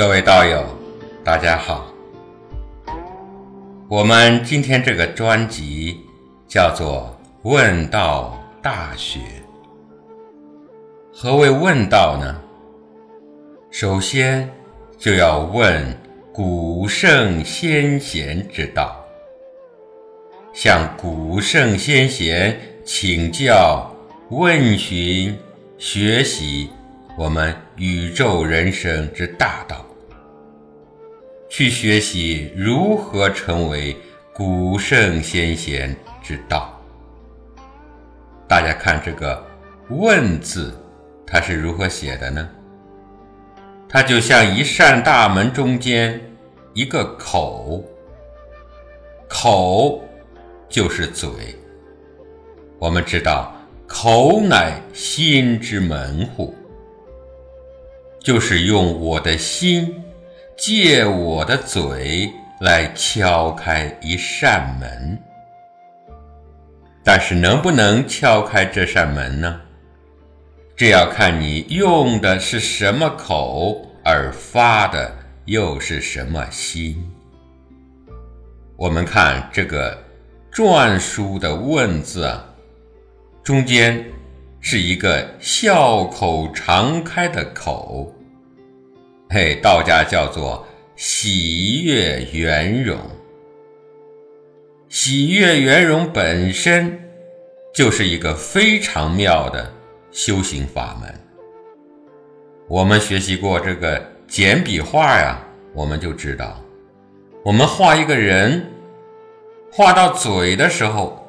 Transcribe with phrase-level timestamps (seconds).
[0.00, 0.64] 各位道友，
[1.22, 1.86] 大家好。
[3.86, 6.00] 我们今天这个专辑
[6.48, 9.20] 叫做《问道大学》。
[11.12, 12.34] 何谓问道呢？
[13.70, 14.50] 首先
[14.96, 15.94] 就要问
[16.32, 19.04] 古圣先贤之道，
[20.54, 23.94] 向古圣先贤请教、
[24.30, 25.38] 问询、
[25.76, 26.70] 学习
[27.18, 29.84] 我们宇宙人生之大道，
[31.50, 33.94] 去学习如何成为
[34.32, 36.80] 古圣先贤之道。
[38.48, 39.44] 大家看这个
[39.90, 40.74] “问”字。
[41.32, 42.48] 它是如何写的呢？
[43.88, 46.20] 它就像一扇大门中间
[46.74, 47.84] 一个口，
[49.28, 50.02] 口
[50.68, 51.30] 就是嘴。
[52.80, 53.54] 我们知道，
[53.86, 56.52] 口乃心之门户，
[58.18, 59.94] 就是用我的心
[60.60, 62.30] 借我的嘴
[62.60, 65.18] 来敲开一扇门。
[67.02, 69.58] 但是，能不能敲开这扇门呢？
[70.76, 75.10] 这要看你用的是什么口，而发的
[75.46, 77.10] 又是什么心。
[78.76, 79.96] 我们看这个
[80.52, 82.44] 篆书的“问”字啊，
[83.42, 84.04] 中间
[84.60, 88.14] 是一个笑口常开的口，
[89.32, 92.98] 嘿，道家叫做喜悦圆融。
[94.88, 97.00] 喜悦圆融本身
[97.72, 99.72] 就是一个非常妙的。
[100.10, 101.14] 修行法门，
[102.66, 105.40] 我们学习过这个简笔画呀，
[105.72, 106.60] 我们就知道，
[107.44, 108.68] 我们画一个人，
[109.70, 111.24] 画到嘴的时候，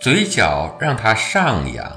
[0.00, 1.96] 嘴角让它上扬，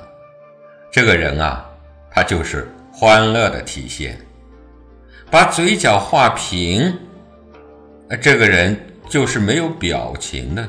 [0.91, 1.67] 这个人啊，
[2.11, 4.13] 他就是欢乐的体现；
[5.35, 6.97] 把嘴角画平，
[8.21, 8.73] 这个人
[9.09, 10.63] 就是没有表情的；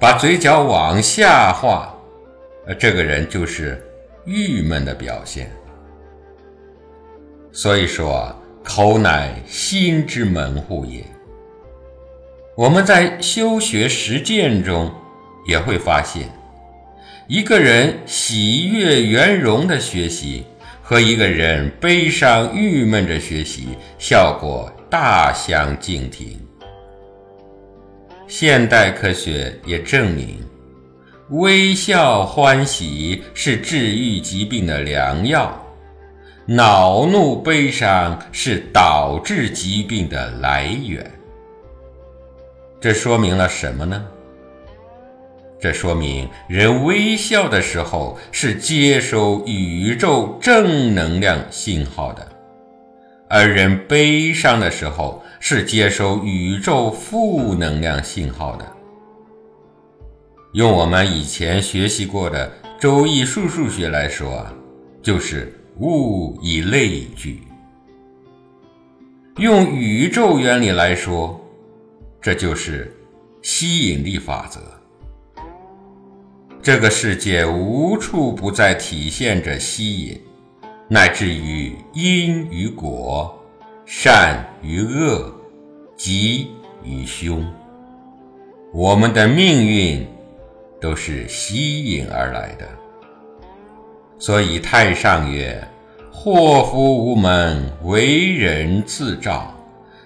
[0.00, 1.94] 把嘴角往下画。
[2.78, 3.78] 这个人就是
[4.24, 5.52] 郁闷的表现。
[7.52, 8.34] 所以说，
[8.64, 11.04] 口乃心之门户也。
[12.54, 14.90] 我们在修学实践中
[15.46, 16.30] 也会发现，
[17.26, 20.46] 一个人喜悦圆融的学习，
[20.88, 26.38] 和一个人悲伤郁闷着学习，效果大相径庭。
[28.28, 30.38] 现代科学也证明。
[31.30, 35.60] 微笑欢喜是治愈疾病的良药，
[36.46, 41.04] 恼怒悲伤是导致疾病的来源。
[42.80, 44.06] 这说明了什么呢？
[45.58, 52.28] 这说明人微笑的时候是接收宇宙正能量信号的，
[53.28, 58.66] 而人悲伤的时候是接收宇宙负能量信号的。
[60.52, 62.50] 用我们以前学习过的
[62.80, 64.54] 《周易》数数学来说啊，
[65.02, 67.42] 就是物以类聚。
[69.36, 71.40] 用宇宙原理来说，
[72.20, 72.94] 这就是
[73.42, 74.60] 吸引力法则。
[76.66, 80.20] 这个世界无处不在体现着吸引，
[80.88, 83.32] 乃至于因与果、
[83.84, 85.32] 善与恶、
[85.96, 86.48] 吉
[86.82, 87.46] 与凶，
[88.74, 90.04] 我们的命运。
[90.80, 92.68] 都是吸引而来的，
[94.18, 95.62] 所以太上曰
[96.12, 99.54] ：“祸福无门，为人自照；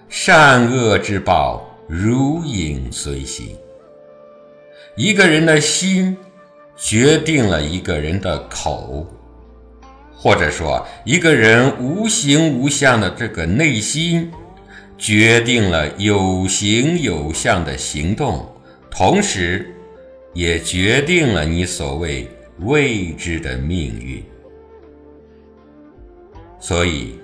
[0.09, 3.47] 善恶之报，如影随形。”
[4.95, 6.15] 一个人的心
[6.83, 9.05] 决定了一个人的口，
[10.17, 14.31] 或者说，一个人无形无相的这个内心，
[14.97, 18.51] 决定了有形有相的行动，
[18.89, 19.67] 同时。
[20.33, 22.25] 也决定了你所谓
[22.59, 24.23] 未知的命运，
[26.57, 27.19] 所以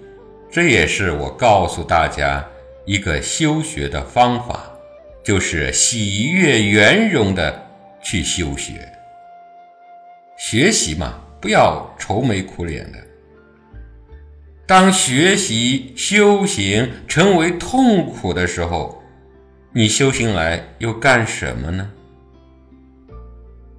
[0.52, 2.46] 这也是我告诉大家
[2.86, 4.70] 一个修学的方法，
[5.24, 7.66] 就是喜悦圆融的
[8.04, 8.74] 去修学。
[10.38, 13.00] 学习嘛，不要愁眉苦脸的。
[14.68, 19.02] 当学习修行成为痛苦的时候，
[19.74, 21.90] 你修行来又干什么呢？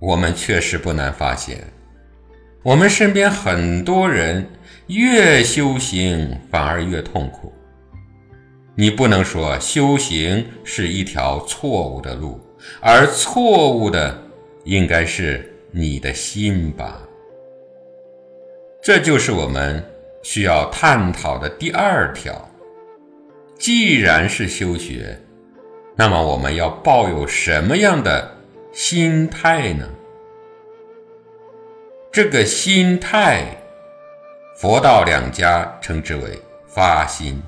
[0.00, 1.62] 我们确实不难发现，
[2.64, 4.44] 我们身边很多人
[4.88, 7.52] 越修行反而越痛苦。
[8.74, 12.40] 你不能说修行是一条错误的路，
[12.80, 14.20] 而错误的
[14.64, 17.00] 应该是你的心吧？
[18.82, 19.80] 这就是我们
[20.24, 22.50] 需要探讨的第二条。
[23.56, 25.16] 既然是修学，
[25.94, 28.36] 那么我们要抱有什么样的
[28.72, 29.88] 心态呢？
[32.10, 33.44] 这个心态，
[34.56, 37.40] 佛道两家称之为发心，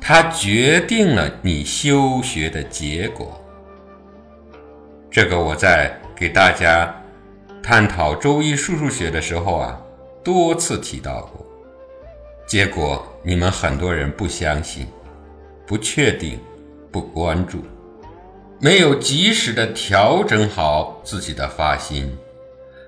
[0.00, 3.44] 它决定了你修学的结果。
[5.10, 6.94] 这个我在给大家
[7.62, 9.80] 探讨周易数数学的时候啊，
[10.24, 11.46] 多次提到过，
[12.46, 14.86] 结果你们很多人不相信。
[15.66, 16.36] 不确定，
[16.90, 17.62] 不关注，
[18.58, 22.12] 没有及时的调整好自己的发心，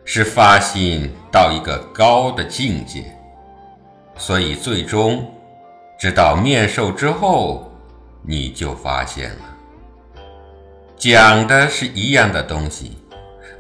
[0.05, 3.05] 使发心到一个高的境界，
[4.17, 5.33] 所以最终
[5.97, 7.71] 直到面授之后，
[8.27, 9.57] 你就发现了，
[10.97, 12.97] 讲的是一样的东西，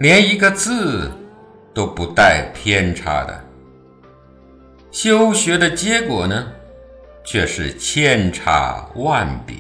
[0.03, 1.09] 连一个字
[1.73, 3.45] 都不带偏差的，
[4.91, 6.45] 修学的结果呢？
[7.23, 9.55] 却是千差万别，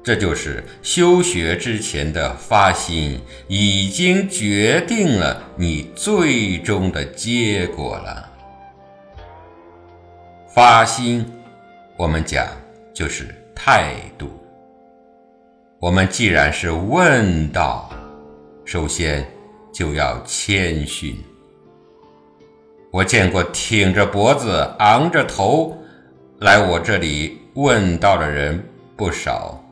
[0.00, 8.30] 这就是修学之前的发心，已经决定了你最终的结果了。
[10.54, 11.26] 发心，
[11.96, 12.46] 我们讲
[12.94, 14.30] 就是态度。
[15.80, 17.90] 我们既然是问道，
[18.72, 19.22] 首先
[19.70, 21.14] 就要谦逊。
[22.90, 25.76] 我见过挺着脖子、昂着头
[26.38, 28.66] 来我这里问道的人
[28.96, 29.62] 不少，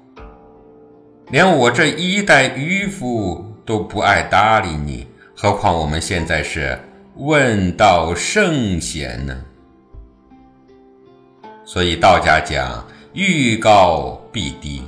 [1.31, 6.79] 连我这一代渔夫都不爱搭理你，何况我们现在是
[7.17, 9.43] 问道圣贤呢？
[11.65, 14.83] 所以道家讲欲高必低，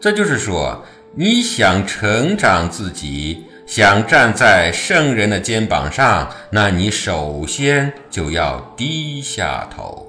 [0.00, 0.84] 这就是说，
[1.16, 3.44] 你想成长自己。
[3.66, 10.06] 想站在圣人的肩膀上，那你首先就要低下头。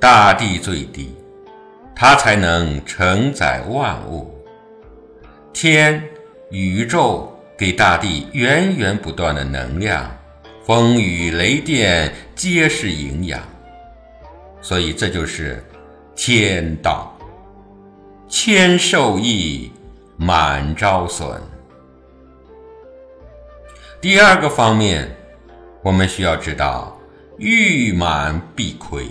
[0.00, 1.14] 大地最低，
[1.94, 4.34] 它才能承载万物。
[5.52, 6.02] 天、
[6.50, 10.10] 宇宙给大地源源不断的能量，
[10.64, 13.38] 风雨雷电皆是营养。
[14.62, 15.62] 所以这就是
[16.16, 17.11] 天道，
[18.34, 19.70] 谦受益。
[20.16, 21.38] 满招损。
[24.00, 25.14] 第二个方面，
[25.82, 26.96] 我们需要知道，
[27.38, 29.06] 欲满必亏。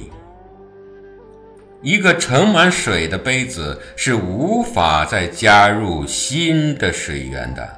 [1.82, 7.70] 一个盛满水的杯子是无法再加入新的水源的。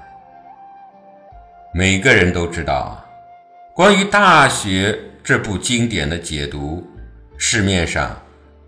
[1.73, 3.03] 每个人都知道，
[3.73, 4.91] 关于《大学》
[5.23, 6.85] 这部经典的解读，
[7.35, 8.15] 市面上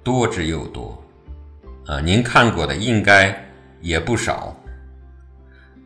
[0.03, 1.04] 多之又多。
[1.87, 3.41] 啊，您看过的应该。
[3.81, 4.59] 也不少，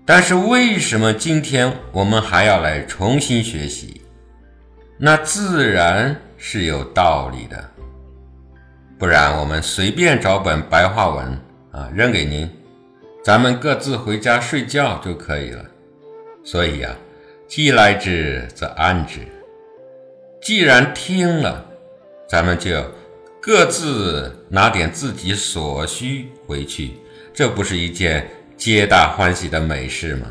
[0.06, 4.00] 但是为什么今天我们还要来重新学习？
[4.98, 7.62] 那自然是有道理的，
[8.98, 11.38] 不然我们随便找本白话文
[11.72, 12.50] 啊扔给您，
[13.22, 15.66] 咱们各自回家睡觉就可以了。
[16.42, 16.96] 所以呀，
[17.50, 19.20] 既来之则安之。
[20.41, 21.65] 既然听了，
[22.29, 22.82] 咱们就
[23.41, 26.94] 各自拿点自己所需回去。
[27.34, 30.27] 这不是一件皆大欢喜的美事吗？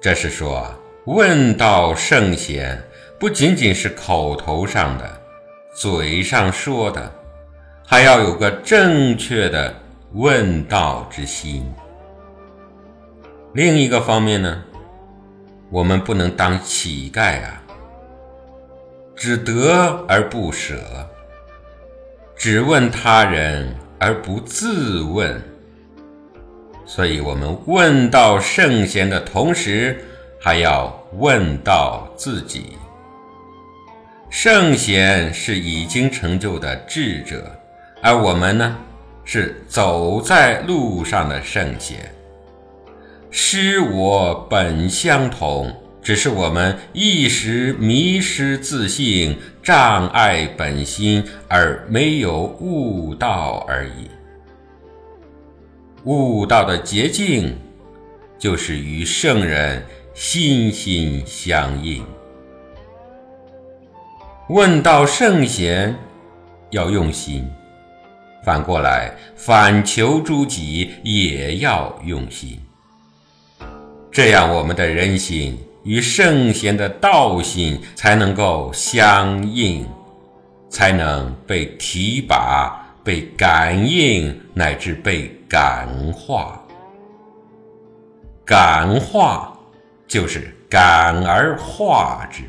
[0.00, 0.72] 这是说，
[1.06, 2.80] 问道圣贤
[3.18, 5.20] 不仅仅是口头上的、
[5.74, 7.12] 嘴上说的，
[7.86, 9.74] 还要有个正确的
[10.12, 11.66] 问道之心。
[13.54, 14.62] 另一个方面呢，
[15.70, 17.62] 我们不能当乞丐啊，
[19.16, 20.76] 只得而不舍，
[22.36, 23.74] 只问他人。
[23.96, 25.40] 而不自问，
[26.84, 30.04] 所以我们问到圣贤的同时，
[30.38, 32.76] 还要问到自己。
[34.28, 37.50] 圣贤是已经成就的智者，
[38.02, 38.76] 而我们呢，
[39.24, 42.12] 是走在路上的圣贤。
[43.30, 45.74] 师我本相同，
[46.04, 49.36] 只是我们一时迷失自信。
[49.64, 54.10] 障碍本心而没有悟道而已。
[56.04, 57.56] 悟道的捷径，
[58.38, 59.82] 就是与圣人
[60.12, 62.04] 心心相印。
[64.50, 65.96] 问道圣贤，
[66.68, 67.44] 要用心；
[68.44, 72.60] 反过来，反求诸己也要用心。
[74.12, 75.58] 这样，我们的人心。
[75.84, 79.86] 与圣贤的道心才能够相应，
[80.68, 86.60] 才能被提拔、被感应，乃至被感化。
[88.44, 89.56] 感化
[90.08, 92.42] 就是感而化之。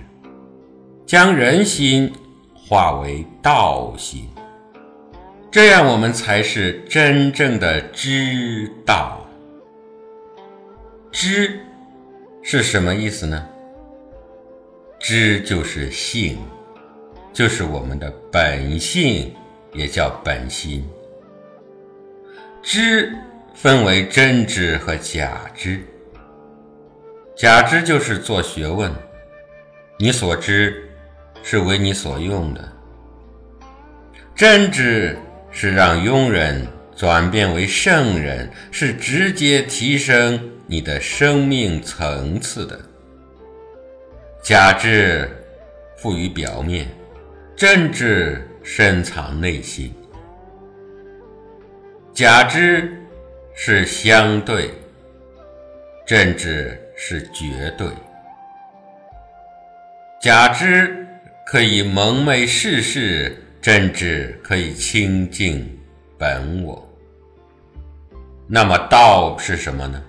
[1.06, 2.12] 将人心
[2.56, 4.27] 化为道心，
[5.51, 9.22] 这样我们才是真正的知道。
[11.12, 11.60] 知
[12.48, 13.44] 是什么意思呢？
[15.00, 16.38] 知就是性，
[17.34, 19.34] 就是我们的本性，
[19.74, 20.88] 也叫本心。
[22.62, 23.12] 知
[23.56, 25.84] 分为真知和假知。
[27.36, 28.94] 假知就是做学问，
[29.98, 30.88] 你所知
[31.42, 32.62] 是为你所用的；
[34.36, 35.18] 真知
[35.50, 42.80] 是让庸人转变为圣人，是直接提升你的生命层次的。
[44.42, 45.30] 假知
[45.98, 46.88] 浮于表面，
[47.56, 49.94] 真知深藏内心。
[52.14, 52.92] 假知
[53.54, 54.72] 是相对，
[56.06, 56.82] 真知。
[56.98, 57.90] 是绝对，
[60.22, 61.06] 假知
[61.46, 65.78] 可以蒙昧世事，真知可以清净
[66.18, 66.85] 本我。
[68.48, 70.02] 那么道是什么呢？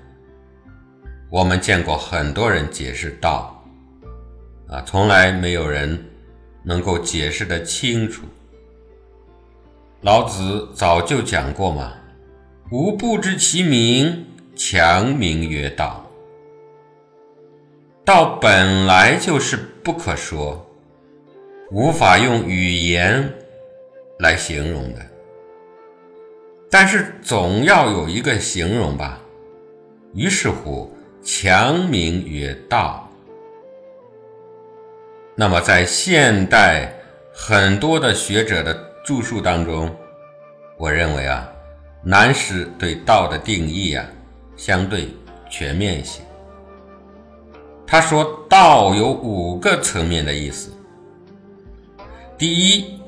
[1.30, 3.64] 我们见过很多人解释道，
[4.68, 5.98] 啊，从来没有人
[6.62, 8.22] 能够解释得清楚。
[10.02, 11.94] 老子早就讲过嘛，
[12.70, 16.04] 吾不知其名，强名曰道。
[18.04, 20.64] 道本来就是不可说，
[21.72, 23.32] 无法用语言
[24.18, 25.00] 来形容的。
[26.70, 29.20] 但是总要有一个形容吧。
[30.14, 30.90] 于是乎，
[31.22, 33.08] 强名曰道。
[35.34, 36.92] 那么在现代
[37.32, 39.94] 很多的学者的著述当中，
[40.78, 41.46] 我认为啊，
[42.02, 44.04] 南师对道的定义啊，
[44.56, 45.08] 相对
[45.50, 46.22] 全面一些。
[47.86, 50.72] 他说：“道有五个层面的意思。
[52.36, 52.98] 第一，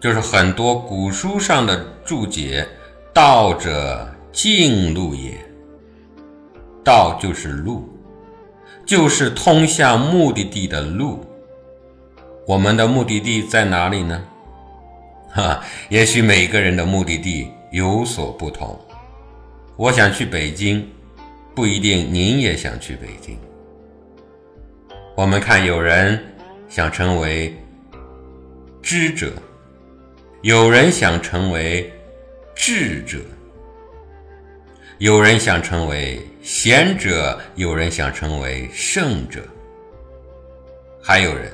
[0.00, 2.66] 就是很多古书上的注解
[3.12, 5.36] ：‘道者，径路也。’
[6.84, 7.88] 道就是路，
[8.86, 11.26] 就是通向目的地的路。
[12.46, 14.22] 我们的目的地在哪里呢？
[15.32, 18.78] 哈，也许每个人的目的地有所不同。
[19.76, 20.88] 我想去北京，
[21.56, 23.36] 不一定您也想去北京。”
[25.16, 26.22] 我们看，有人
[26.68, 27.52] 想成为
[28.80, 29.32] 知者，
[30.42, 31.90] 有人想成为
[32.56, 33.18] 智者，
[34.98, 39.42] 有人想成为贤者，有人想成为圣者，
[41.02, 41.52] 还有人，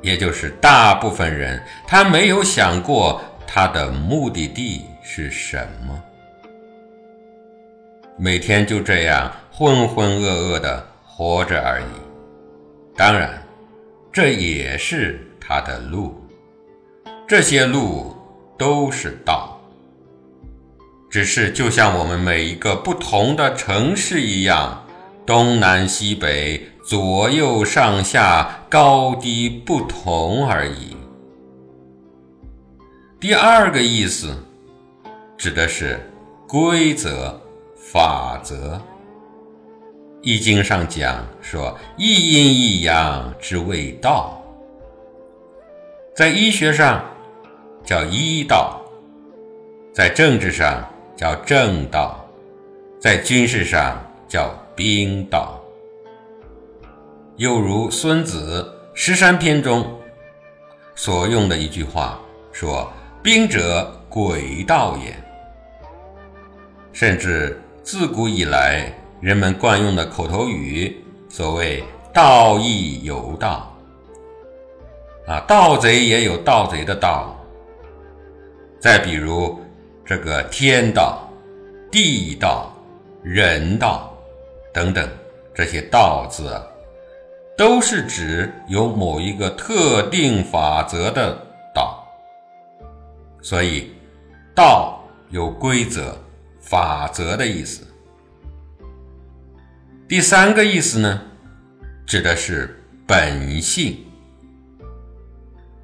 [0.00, 6.02] 也就是大部分人，他没有想过他的目的地是什么，
[8.18, 12.96] 每天就这样浑浑噩噩的活着而已。
[12.96, 13.40] 当然，
[14.10, 16.26] 这也是他的路，
[17.28, 18.16] 这些路
[18.58, 19.49] 都是道。
[21.10, 24.86] 只是就像我们每一个不同的城市一样，
[25.26, 30.96] 东南西北、左右上下、高低不同而已。
[33.18, 34.34] 第二个意思，
[35.36, 35.98] 指的是
[36.46, 37.38] 规则、
[37.76, 38.80] 法则。
[40.22, 44.40] 易经上讲说：“一阴一阳之谓道。”
[46.14, 47.02] 在医学上
[47.84, 48.80] 叫医道，
[49.92, 50.86] 在政治上
[51.20, 52.18] 叫正道，
[52.98, 55.60] 在军事上叫兵道。
[57.36, 59.86] 又如孙子《十三篇》中
[60.94, 62.18] 所用的一句话
[62.52, 62.90] 说
[63.22, 65.14] ：“兵者，诡道也。”
[66.90, 68.90] 甚至自古以来。
[69.20, 73.70] 人们惯用的口头语，所谓“道义有道”，
[75.28, 77.38] 啊，盗贼也有盗贼的道。
[78.78, 79.59] 再比如
[80.10, 81.30] 这个天道、
[81.88, 82.74] 地道、
[83.22, 84.12] 人道
[84.74, 85.08] 等等
[85.54, 86.60] 这些“道”字，
[87.56, 91.32] 都是指有某一个特定法则的
[91.72, 92.04] 道。
[93.40, 93.92] 所以，
[94.52, 96.18] 道有规则、
[96.58, 97.86] 法则的意思。
[100.08, 101.22] 第三个意思呢，
[102.04, 103.96] 指的是本性。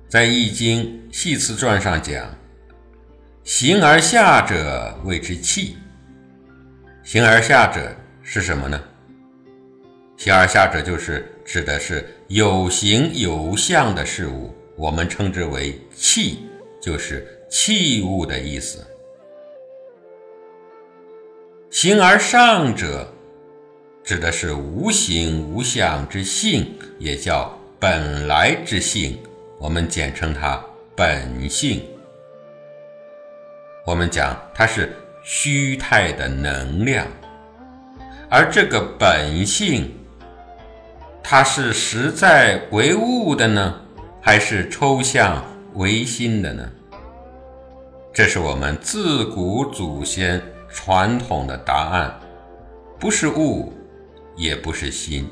[0.09, 0.83] 在《易经·
[1.17, 2.29] 系辞传》上讲
[3.47, 5.77] ：“形而下者谓之气。”
[7.05, 8.83] 形而下者是什么呢？
[10.17, 16.41] 形而下者就是指的是有形有相的事物，我们称之为气，
[16.83, 18.85] 就是器物的意思。
[21.71, 23.13] 形而上者。
[24.03, 29.19] 指的是无形无相之性，也叫本来之性，
[29.59, 31.83] 我们简称它本性。
[33.87, 37.07] 我们讲它是虚态的能量，
[38.29, 39.95] 而这个本性，
[41.23, 43.81] 它是实在为物的呢，
[44.21, 45.41] 还是抽象
[45.75, 46.69] 唯心的呢？
[48.13, 52.13] 这是我们自古祖先传统的答案，
[52.99, 53.73] 不是物，
[54.37, 55.31] 也不是心，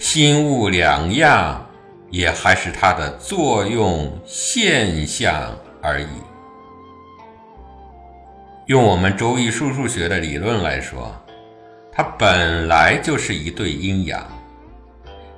[0.00, 1.64] 心物两样，
[2.10, 6.08] 也还是它的作用现象而已。
[8.66, 11.14] 用我们周易数数学的理论来说，
[11.92, 14.26] 它本来就是一对阴阳，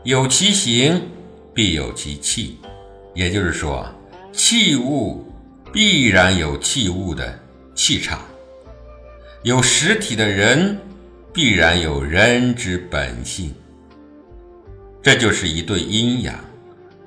[0.04, 1.02] 有其形
[1.52, 2.56] 必有其气，
[3.14, 3.84] 也就是说，
[4.32, 5.26] 器物
[5.72, 7.36] 必然有器物的
[7.74, 8.20] 气场，
[9.42, 10.78] 有实体的人
[11.32, 13.52] 必然有人之本性，
[15.02, 16.32] 这就是一对阴阳，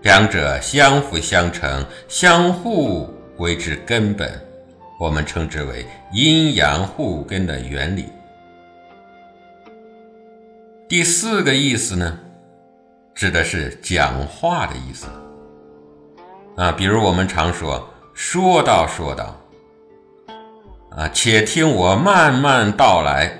[0.02, 4.30] 两者相辅相成，相互为之根本。
[5.00, 8.10] 我们称之为阴阳互根的原理。
[10.88, 12.20] 第四个意思呢，
[13.14, 15.06] 指的是讲话的意思
[16.58, 19.38] 啊，比如我们常说“说道说道”，
[20.90, 23.32] 啊，且听我慢慢道来。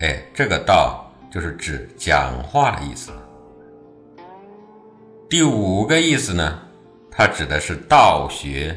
[0.00, 3.12] 哎，这个“道”就是指讲话的意思。
[5.28, 6.58] 第五个意思呢，
[7.10, 8.74] 它指的是道学、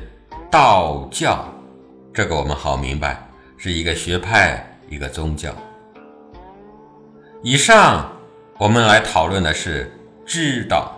[0.51, 1.45] 道教。
[2.13, 3.28] 这个我们好明白，
[3.61, 5.53] 是一个学派，一个宗教。
[7.43, 8.09] 以上
[8.57, 9.91] 我们来讨论的是
[10.25, 10.97] 知道，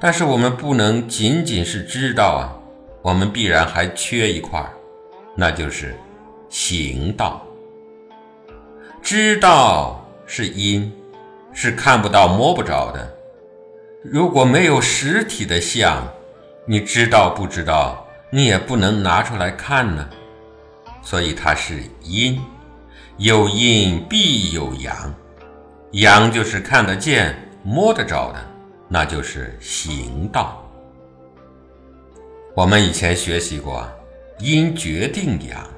[0.00, 2.50] 但是我们不能仅仅是知道啊，
[3.00, 4.60] 我们必然还缺一块
[5.36, 5.94] 那就是
[6.48, 7.46] 行道。
[9.00, 10.92] 知道是因，
[11.52, 13.16] 是看不到、摸不着的。
[14.02, 16.12] 如果没有实体的相，
[16.66, 18.04] 你知道不知道？
[18.30, 20.10] 你也不能拿出来看呢，
[21.04, 22.40] 所以它是阴，
[23.18, 25.14] 有阴必有阳，
[25.92, 28.44] 阳就是看得见、摸得着的，
[28.88, 30.60] 那就是行道。
[32.54, 33.86] 我们以前学习过，
[34.38, 35.68] 阴决定阳，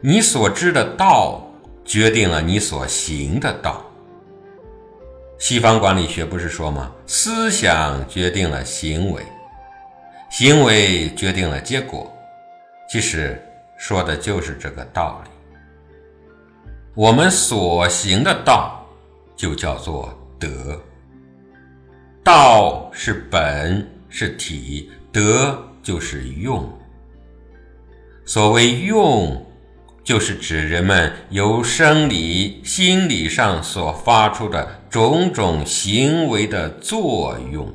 [0.00, 1.40] 你所知的道
[1.84, 3.84] 决定了你所行的道。
[5.38, 6.90] 西方管理学不是说吗？
[7.06, 9.22] 思想决定了行为。
[10.30, 12.12] 行为决定了结果，
[12.90, 13.40] 其实
[13.78, 15.30] 说的就是这个道理。
[16.94, 18.84] 我们所行的道，
[19.36, 20.78] 就叫做德。
[22.24, 26.68] 道是本，是体；德就是用。
[28.26, 29.46] 所谓用，
[30.04, 37.72] 就是指人们由生理、心理上所发出的种种行为的作用。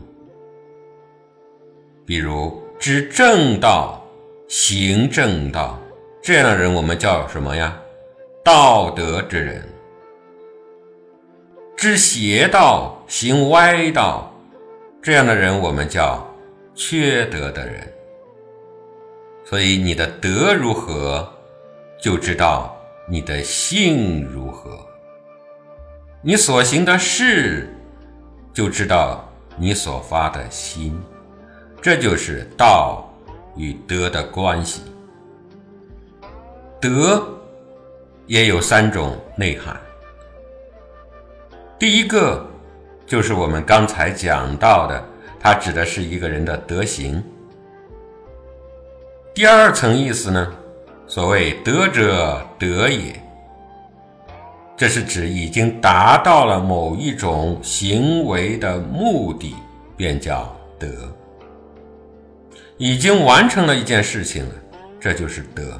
[2.06, 4.06] 比如知正道、
[4.48, 5.80] 行正道，
[6.24, 7.78] 这样的人我们叫什么呀？
[8.46, 9.62] 道德之人。
[11.76, 14.34] 知邪道、行歪道，
[15.02, 16.26] 这样的人我们叫
[16.74, 17.94] 缺德的人。
[19.44, 21.30] 所以你的德如何，
[22.02, 22.74] 就知道
[23.06, 24.72] 你的性如何；
[26.22, 27.68] 你所行的事，
[28.54, 30.98] 就知道你所发的心。
[31.82, 33.14] 这就是道
[33.58, 34.84] 与德的关系。
[36.84, 37.26] 德
[38.28, 39.80] 也有三种内涵。
[41.80, 42.46] 第一个
[43.06, 45.02] 就是我们刚才讲到的，
[45.40, 47.24] 它指的是一个人的德行。
[49.34, 50.52] 第二层意思呢，
[51.08, 53.14] 所谓德者德也，
[54.76, 59.56] 这是指已经达到了某一种行为的目的，
[59.96, 60.90] 便叫德。
[62.78, 64.56] 已经完成了一件事情了，
[65.00, 65.80] 这就是德。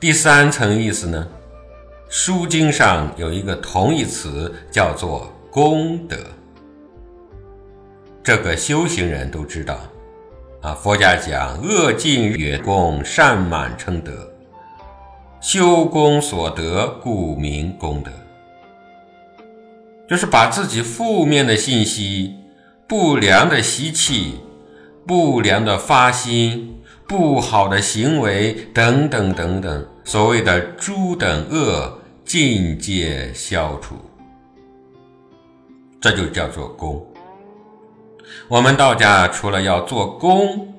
[0.00, 1.26] 第三层意思呢，
[2.08, 6.16] 《书经》上有一个同义词叫做功德。
[8.22, 9.76] 这个修行人都知道，
[10.60, 14.12] 啊，佛家讲恶尽曰功，善满称德。
[15.40, 18.12] 修功所得，故名功德。
[20.08, 22.36] 就是把自己负面的信息、
[22.86, 24.38] 不良的习气。
[25.04, 33.94] 不良的发心、不好的行为等等等等，所谓的诸等恶尽皆消除，
[35.98, 37.02] 这就叫做功。
[38.46, 40.74] 我们道家除了要做功，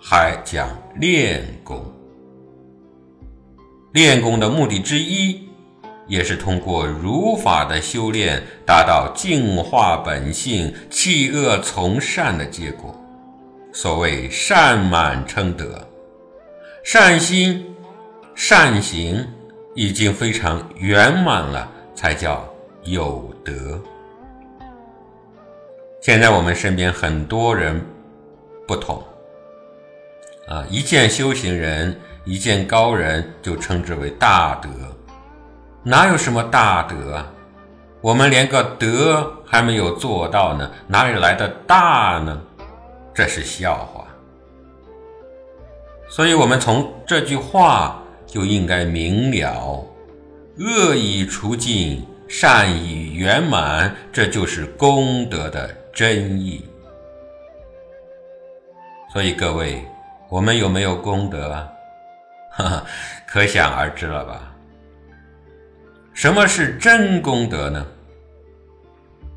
[0.00, 1.84] 还讲练功。
[3.92, 5.46] 练功的目的之一，
[6.06, 12.96] 也是通过儒法的修炼，达到净化本性、弃恶从善的结果。
[13.72, 15.86] 所谓善满称德，
[16.82, 17.74] 善心、
[18.34, 19.24] 善行
[19.74, 22.44] 已经非常圆满了，才叫
[22.82, 23.80] 有德。
[26.00, 27.80] 现在我们身边很多人
[28.66, 29.00] 不同，
[30.48, 34.68] 啊，一见修行人，一见高人，就称之为大德。
[35.84, 37.32] 哪有什么大德啊？
[38.00, 42.42] 我们连个德还没有做到呢，哪里来的大呢？
[43.20, 44.06] 这是笑话。
[46.08, 49.86] 所以，我们从这句话就应该明了：
[50.56, 56.66] 恶已除尽，善已圆满，这就是功德的真意。
[59.12, 59.84] 所以，各位，
[60.30, 61.68] 我们有没有功德啊？
[62.52, 62.86] 哈哈，
[63.28, 64.50] 可想而知了吧？
[66.14, 67.86] 什么是真功德呢？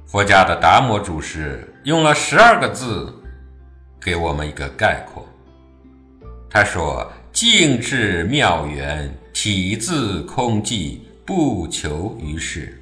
[0.08, 3.14] 佛家的达摩祖师用了十二个字
[4.04, 5.26] 给我们一个概括。
[6.50, 12.80] 他说：“静至妙缘，体自空寂，不求于世。”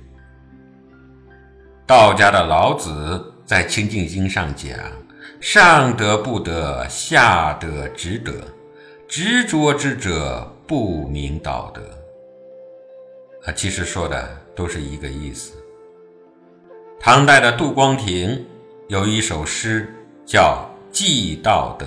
[1.88, 4.78] 道家的老子在《清净经》上讲
[5.40, 8.32] ：“上得不得，下得值得，
[9.08, 11.82] 执着之者不明道德。”
[13.46, 15.54] 啊，其实说的都是一个意思。
[17.00, 18.46] 唐代的杜光庭
[18.88, 19.92] 有一首诗
[20.26, 21.86] 叫《即道德》，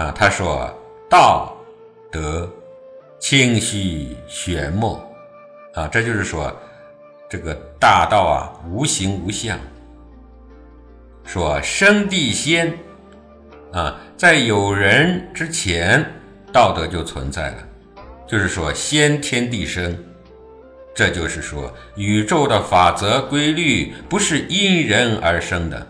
[0.00, 0.72] 啊，他说
[1.08, 1.56] ：“道
[2.10, 2.50] 德
[3.18, 5.00] 清虚玄默，
[5.74, 6.50] 啊，这就是说
[7.28, 9.58] 这个大道啊无形无相。
[11.24, 12.76] 说生地先，
[13.72, 16.04] 啊，在有人之前，
[16.52, 17.56] 道德就存在了。”
[18.24, 19.94] 就是说，先天地生，
[20.94, 25.86] 这就是说，宇宙的法则规律不是因人而生的，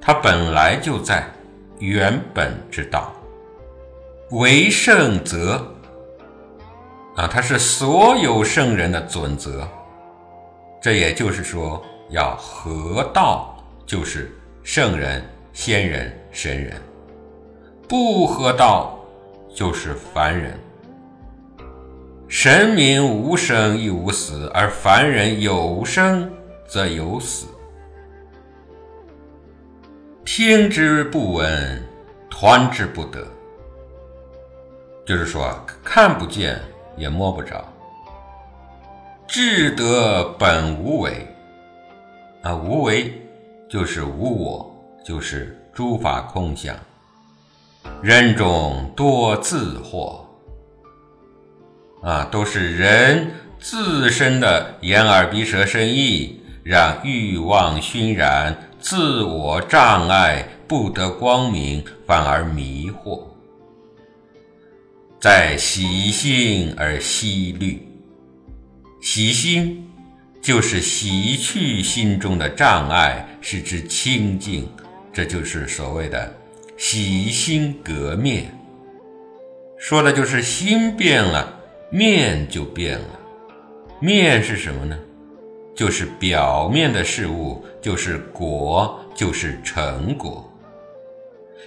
[0.00, 1.24] 它本来就在，
[1.78, 3.12] 原本之道。
[4.30, 5.62] 为圣则，
[7.16, 9.68] 啊，它是所有圣人的准则。
[10.80, 14.32] 这也就是说，要合道，就是
[14.62, 16.72] 圣人、仙人、神人；
[17.86, 18.98] 不合道，
[19.54, 20.58] 就是凡人。
[22.28, 26.30] 神明无生亦无死，而凡人有生
[26.66, 27.46] 则有死。
[30.32, 31.82] 听之不闻，
[32.30, 33.26] 团之不得。
[35.04, 36.56] 就是说，看不见
[36.96, 37.66] 也摸不着。
[39.26, 41.26] 智德本无为，
[42.42, 43.20] 啊，无为
[43.68, 44.72] 就是无我，
[45.04, 46.76] 就是诸法空相。
[48.00, 50.20] 人中多自惑。
[52.04, 63.22] 啊，都是人自身的眼耳鼻舌身意，让欲望熏染，自我障碍，不得光明，反而迷惑。
[65.20, 67.86] 在洗心而息虑，
[69.00, 69.88] 洗心
[70.42, 74.68] 就是洗去心中的障碍，使之清净，
[75.12, 76.34] 这就是所谓的
[76.76, 78.52] 洗心革面。
[79.78, 81.56] 说的就是心变了。
[81.92, 83.18] 面就变了，
[83.98, 84.96] 面是什么呢？
[85.74, 90.46] 就是表面的事物，就是果，就是成果。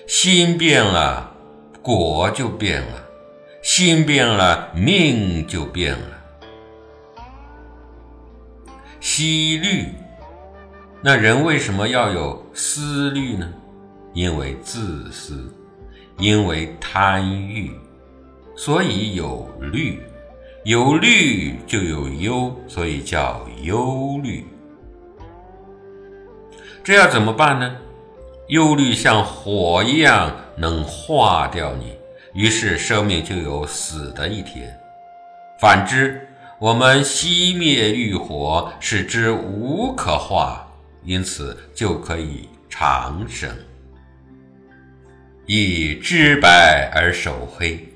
[0.06, 1.36] 心变了，
[1.82, 3.00] 果就变了；
[3.62, 6.08] 心变了，命就变了。
[9.00, 9.88] 息虑，
[11.02, 13.52] 那人为什么要有思虑呢？
[14.14, 15.52] 因为自私，
[16.18, 17.72] 因为贪欲，
[18.56, 20.02] 所以有虑。
[20.64, 24.46] 有虑就有忧，所以叫忧虑。
[26.82, 27.76] 这要怎么办呢？
[28.48, 31.94] 忧虑像火一样能化掉你，
[32.34, 34.74] 于是生命就有死的一天。
[35.60, 36.26] 反之，
[36.60, 40.66] 我们熄灭欲火，使之无可化，
[41.04, 43.50] 因此就可以长生。
[45.46, 47.93] 以知白而守黑。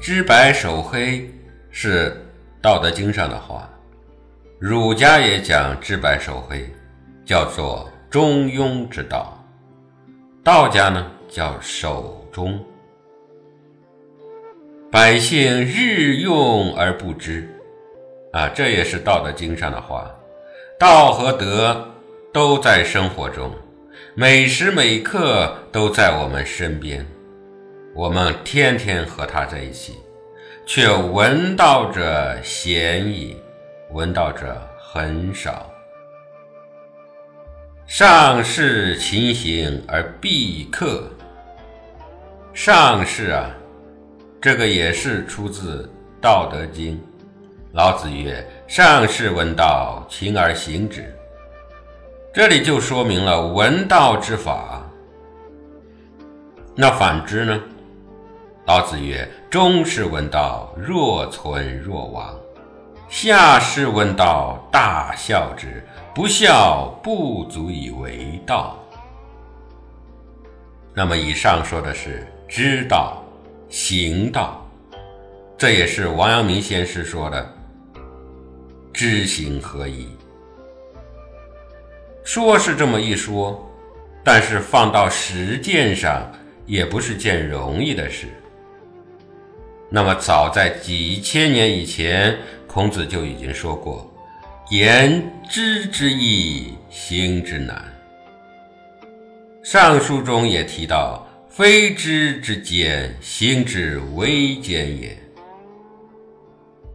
[0.00, 1.30] 知白守黑
[1.70, 2.10] 是
[2.62, 3.68] 《道德经》上的话，
[4.58, 6.66] 儒家也讲知白守黑，
[7.22, 9.38] 叫做中庸之道；
[10.42, 12.58] 道家呢叫守中。
[14.90, 17.46] 百姓日用而不知，
[18.32, 20.10] 啊，这也是《道德经》上的话。
[20.78, 21.92] 道和德
[22.32, 23.52] 都在生活中，
[24.14, 27.06] 每时每刻都在我们身边。
[28.00, 29.98] 我们天天和他在一起，
[30.64, 33.36] 却闻道者鲜矣，
[33.90, 35.70] 闻道者很少。
[37.86, 41.10] 上士勤行而必克。
[42.54, 43.50] 上士啊，
[44.40, 45.82] 这个也是出自
[46.22, 46.96] 《道德经》。
[47.72, 51.04] 老子曰：“上士闻道，勤而行之。”
[52.32, 54.90] 这里就说明了闻道之法。
[56.74, 57.60] 那反之呢？
[58.70, 62.36] 老子曰：“中士闻道，若存若亡；
[63.08, 65.84] 下士闻道，大孝之。
[66.14, 68.78] 不孝，不足以为道。”
[70.94, 73.20] 那么，以上说的是知道、
[73.68, 74.64] 行道，
[75.58, 77.52] 这也是王阳明先生说的
[78.94, 80.08] “知行合一”。
[82.22, 83.68] 说是这么一说，
[84.22, 86.22] 但是放到实践上，
[86.66, 88.28] 也不是件容易的事。
[89.92, 94.08] 那么，早在几千年以前，孔子就已经说过
[94.70, 97.84] ：“言知之易，行之难。”
[99.64, 105.16] 上书中也提到：“非知之坚，行之为坚也。”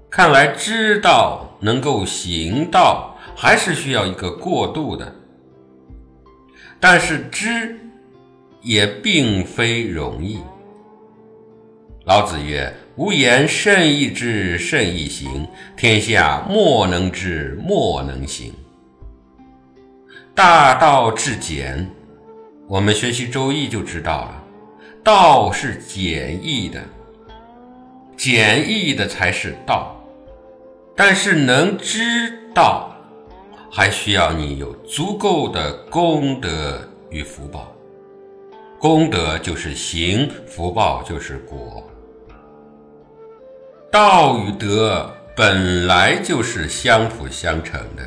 [0.10, 5.14] 看来，知道能够行道，还是需要一个过渡的。
[6.80, 7.78] 但是，知
[8.62, 10.40] 也并非容易。
[12.06, 15.48] 老子曰：“吾言甚易知，甚易行。
[15.76, 18.54] 天下莫能知，莫能行。
[20.36, 21.90] 大道至简。”
[22.70, 24.44] 我们学习《周易》就知道了，
[25.04, 26.80] 道是简易的，
[28.16, 29.96] 简易的才是道。
[30.96, 32.96] 但是能知道，
[33.72, 37.72] 还需要你有足够的功德与福报。
[38.80, 41.85] 功德就是行，福报就是果。
[43.96, 48.04] 道与德本来就是相辅相成的。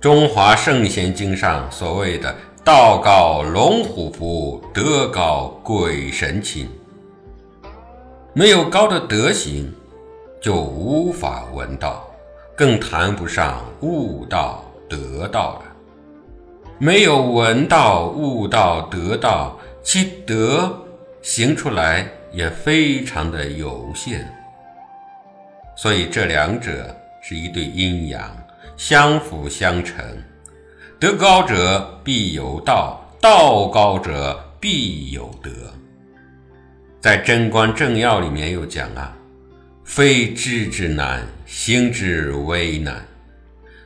[0.00, 6.66] 中华圣贤经上所谓的“道高龙虎伏，德高鬼神亲”，
[8.32, 9.70] 没有高的德行，
[10.40, 12.02] 就无法闻道，
[12.56, 15.64] 更谈不上悟道得道了。
[16.78, 20.74] 没有闻道、悟道、得道，其德
[21.20, 22.10] 行出来。
[22.32, 24.24] 也非常的有限，
[25.76, 28.34] 所以这两者是一对阴阳，
[28.76, 30.02] 相辅相成。
[30.98, 35.50] 德高者必有道，道高者必有德。
[37.00, 39.14] 在《贞观政要》里面又讲啊
[39.84, 42.94] ：“非知之难，行之为难；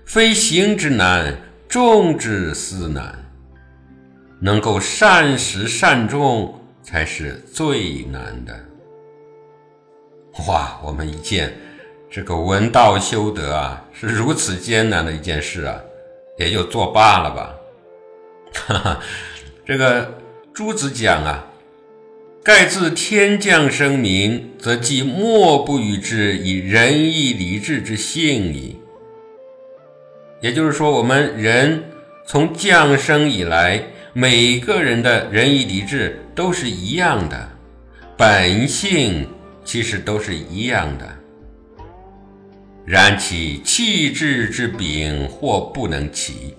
[0.05, 1.37] 非行之难，
[1.69, 3.13] 众之思难。
[4.39, 6.55] 能够善始善终。”
[6.87, 8.57] 才是最难的。
[10.47, 11.53] 哇，我们一见
[12.09, 15.81] 这个闻道修德啊，是如此艰难的一件事啊，
[16.39, 17.55] 也就作罢了吧。
[18.53, 19.01] 哈哈，
[19.67, 20.15] 这个
[20.55, 21.45] 朱子讲啊，
[22.45, 28.77] 盖自天降生民，则既莫不与之以仁义礼智之性矣。
[30.41, 31.83] 也就是说，我们人
[32.25, 33.83] 从降生以来。
[34.19, 37.51] 每个人的仁义礼智都是一样的，
[38.17, 39.29] 本性
[39.63, 41.07] 其实都是一样的。
[42.87, 46.57] 然其气质之禀或不能齐，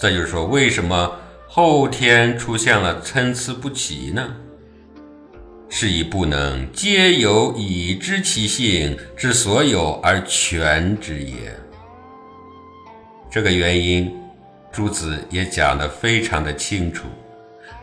[0.00, 4.34] 这就是说，为什么后天出现了参差不齐呢？
[5.68, 11.56] 是以不能皆由已知其性之所有而全之也。
[13.30, 14.19] 这个原因。
[14.72, 17.06] 朱子也讲得非常的清楚，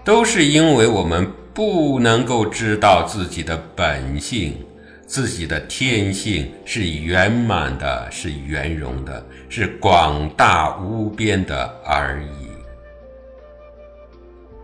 [0.04, 4.66] 都是因为我们不能够知道自己的本性，
[5.06, 12.48] 自己的天性是圆满的，是圆融的，是广大无边的而已。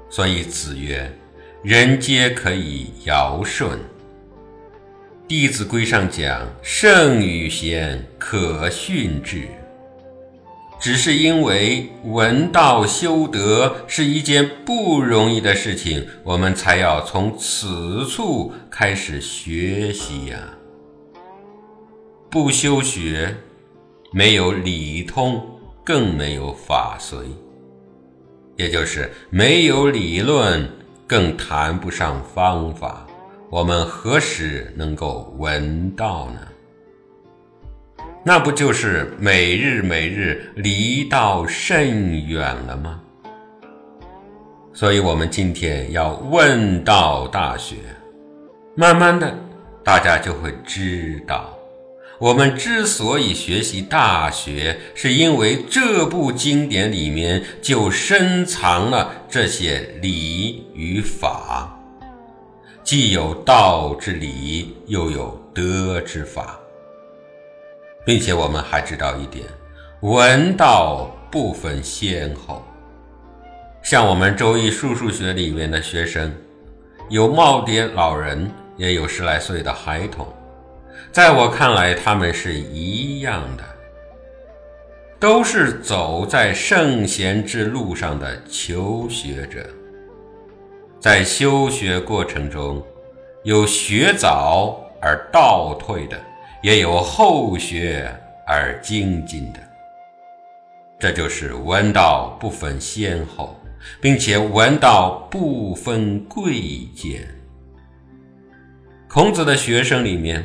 [0.09, 1.11] 所以子曰
[1.63, 3.67] ：“人皆可以尧舜。”
[5.27, 9.47] 《弟子规》上讲：“圣与贤，可训之。”
[10.83, 20.37] 只是因为闻道修德是一件不容易的事情，我们才要从此处开始学习呀。
[22.29, 23.33] 不修学，
[24.11, 25.41] 没有理通，
[25.85, 27.17] 更没有法随，
[28.57, 30.69] 也就是没有理论，
[31.07, 33.07] 更谈不上方法。
[33.49, 36.41] 我们何时能够闻道呢？
[38.25, 43.01] 那不就是每日每日离道甚远了吗？
[44.73, 47.75] 所以，我们今天要问道大学，
[48.75, 49.37] 慢慢的
[49.83, 51.53] 大家就会知道，
[52.17, 61.77] 我们之所以学习《大学》，是因为这部经典里面就深藏了这些理与法，
[62.83, 66.57] 既有道之理，又有德之法，
[68.05, 69.45] 并且我们还知道一点：
[70.01, 72.63] 文道不分先后。
[73.81, 76.33] 像我们周易数数学里面的学生，
[77.09, 78.49] 有耄耋老人。
[78.75, 80.27] 也有十来岁的孩童，
[81.11, 83.63] 在我看来，他们是一样的，
[85.19, 89.63] 都是走在圣贤之路上的求学者。
[90.99, 92.83] 在修学过程中，
[93.43, 96.19] 有学早而倒退的，
[96.63, 98.09] 也有后学
[98.47, 99.59] 而精进的。
[100.97, 103.59] 这就是闻道不分先后，
[103.99, 107.27] 并且闻道不分贵贱。
[109.09, 110.41] 孔子的学生里面，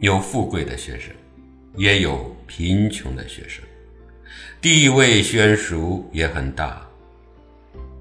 [0.00, 1.14] 有富贵的学生，
[1.76, 3.64] 也有贫穷的学生，
[4.60, 6.84] 地位悬殊也很大。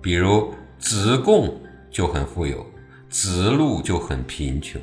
[0.01, 1.55] 比如子贡
[1.91, 2.65] 就很富有，
[3.09, 4.81] 子路就很贫穷，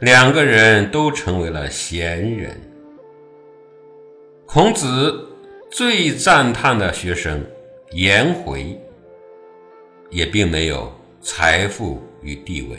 [0.00, 2.58] 两个人都成为了贤人。
[4.46, 5.28] 孔子
[5.70, 7.44] 最赞叹的学生
[7.90, 8.80] 颜回，
[10.08, 12.78] 也并没有财富与地位。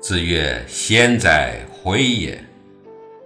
[0.00, 2.38] 子曰：“贤哉，回也！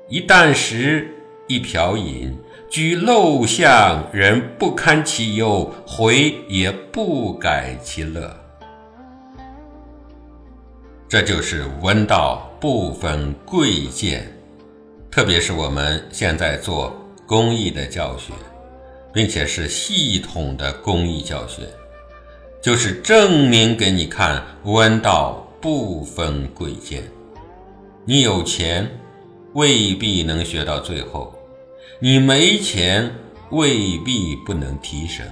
[0.09, 1.09] 一箪食，
[1.49, 2.39] 一瓢饮，
[2.71, 8.33] 居陋巷，人不堪其忧；回也不改其乐。”
[11.09, 14.31] 这就是闻道不分贵贱，
[15.11, 16.95] 特别是我们现在做
[17.27, 18.33] 公益的教学，
[19.13, 21.63] 并且是系统的公益教学，
[22.61, 25.45] 就是证明给你看闻道。
[25.61, 27.03] 不分贵贱，
[28.05, 28.89] 你有钱
[29.55, 31.37] 未必能学到最后，
[31.99, 33.13] 你没钱
[33.51, 35.27] 未必不能提升。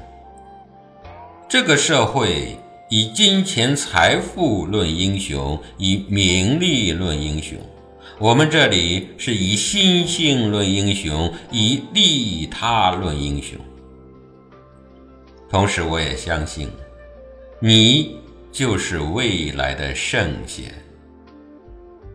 [1.48, 7.58] 这个社会以金钱财富论英雄，以名利论英雄。
[8.18, 13.58] 我们这里是以心性论英雄，以利他论英雄。
[15.48, 16.68] 同时，我也相信
[17.60, 18.16] 你。
[18.52, 20.72] 就是未来的圣贤，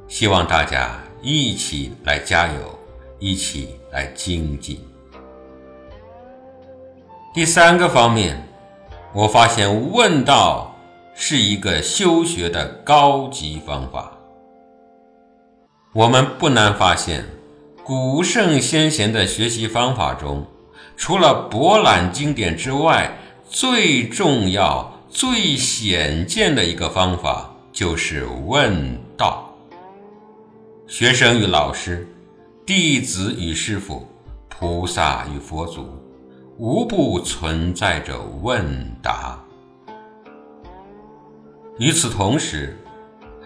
[0.07, 2.79] 希望大家一起来加油，
[3.19, 4.79] 一起来精进。
[7.31, 8.43] 第三个方面，
[9.13, 10.73] 我发现问道
[11.13, 14.11] 是一个修学的高级方法。
[15.93, 17.25] 我们不难发现，
[17.83, 20.45] 古圣先贤的学习方法中，
[20.95, 23.17] 除了博览经典之外，
[23.49, 24.91] 最重要。
[25.13, 29.53] 最显见的一个方法就是问道。
[30.87, 32.07] 学生与老师，
[32.65, 34.07] 弟子与师傅，
[34.47, 36.00] 菩萨与佛祖，
[36.57, 38.63] 无不存在着问
[39.01, 39.39] 答。
[41.79, 42.77] 与此同时，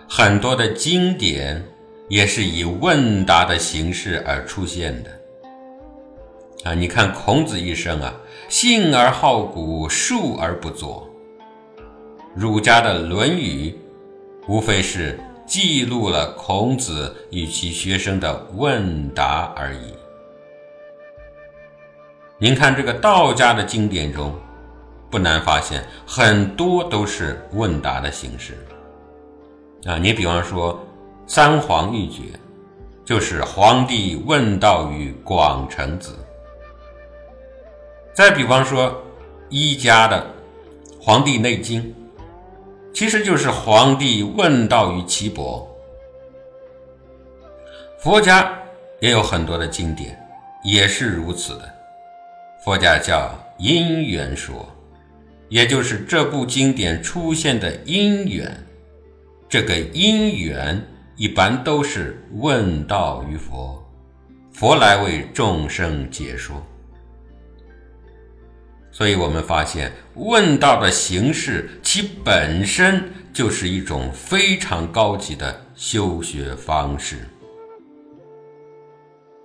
[0.09, 1.63] 很多的经典
[2.09, 5.11] 也是以问答的形式而出现的。
[6.63, 8.13] 啊，你看孔子一生啊，
[8.49, 11.07] 信而好古，述而不作。
[12.33, 13.69] 儒家的《论语》，
[14.51, 19.93] 无非是记录了孔子与其学生的问答而已。
[22.37, 24.35] 您看这个道家的经典中，
[25.09, 28.57] 不难发现很多都是问答的形式。
[29.85, 30.77] 啊，你比方说
[31.25, 32.23] 三皇一绝，
[33.05, 36.11] 就是皇帝问道于广成子；
[38.13, 39.01] 再比方说
[39.47, 40.21] 一家的
[40.99, 41.81] 《黄帝内经》。
[42.93, 45.65] 其实就是皇帝问道于岐伯。
[47.99, 48.57] 佛家
[48.99, 50.17] 也有很多的经典，
[50.63, 51.74] 也是如此的。
[52.65, 54.67] 佛家叫因缘说，
[55.49, 58.51] 也就是这部经典出现的因缘。
[59.47, 60.83] 这个因缘
[61.15, 63.87] 一般都是问道于佛，
[64.51, 66.59] 佛来为众生解说。
[68.91, 77.17] 所以我们发现，问道的形式，其本身就是一种非常高级的修学方式。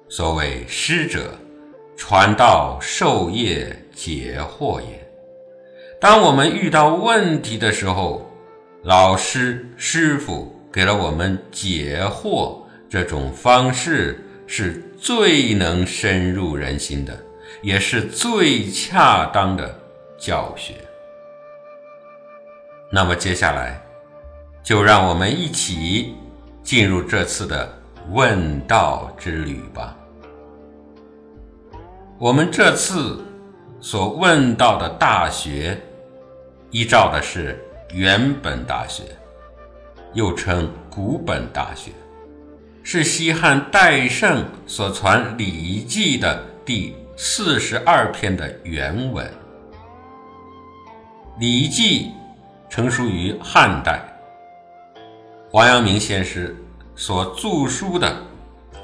[0.09, 1.39] 所谓师者，
[2.01, 5.07] 传道授业解惑也。
[6.01, 8.27] 当我们遇到问题的时候，
[8.85, 17.17] 老师师傅给了我们解惑这种方式，是最能深入人心的。
[17.61, 19.79] 也是最恰当的
[20.17, 20.73] 教学。
[22.91, 23.79] 那么接下来，
[24.63, 26.15] 就让我们一起
[26.63, 27.71] 进入这次的
[28.09, 29.95] 问道之旅吧。
[32.21, 33.25] 我们这次
[33.81, 35.81] 所问到的大学，
[36.71, 37.59] 依照的是
[37.95, 39.05] 原本大学，
[40.13, 41.93] 又称古本大学，
[42.83, 49.27] 是西汉戴胜所传《礼记》的第四十二篇的原文。
[51.41, 52.11] 《礼记》
[52.71, 53.99] 成书于汉代，
[55.53, 56.55] 王阳明先师
[56.95, 58.15] 所著书的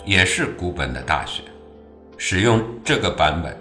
[0.07, 1.43] 也是古本的大学。
[2.17, 3.57] 使用这个版本，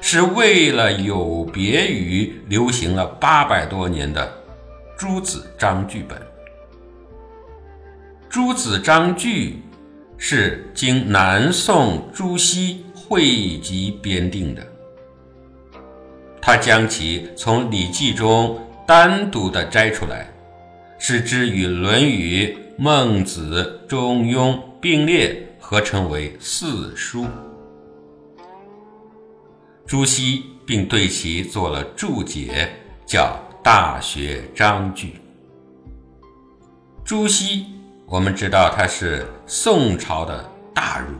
[0.00, 4.32] 是为了有别于流行了八百多年的
[4.96, 6.20] 朱子章句本。
[8.28, 9.62] 朱子章句
[10.18, 14.66] 是经南宋朱熹汇集编定的，
[16.40, 20.28] 他将其从《礼记》中单独的摘出来，
[20.98, 22.46] 使之与《论语》
[22.76, 27.26] 《孟子》《中庸》并列，合称为四书。
[29.86, 32.68] 朱熹并对其做了注解，
[33.06, 35.06] 叫《大学章句》。
[37.04, 37.66] 朱熹，
[38.06, 41.14] 我们知道他是宋朝的大儒，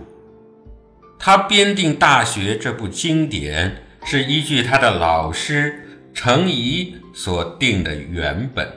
[1.17, 8.69] 他编定《大学》这部经典，是依据他的老师程颐所定的原本。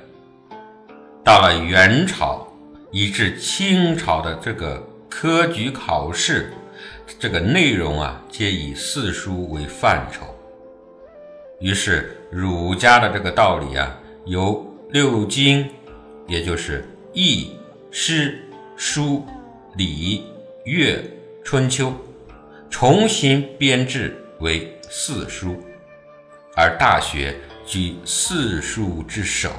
[1.24, 2.48] 到了元朝，
[2.92, 6.54] 以至清朝的这个科举考试。
[7.18, 10.26] 这个内容啊，皆以四书为范畴。
[11.60, 15.68] 于是儒家的这个道理啊，由六经，
[16.28, 17.56] 也就是易、
[17.90, 18.40] 诗、
[18.78, 19.26] 书、
[19.76, 20.24] 礼、
[20.66, 21.04] 乐、
[21.44, 21.94] 春秋，
[22.70, 25.62] 重新编制为四书，
[26.56, 27.36] 而《大学》
[27.70, 29.50] 居四书之首，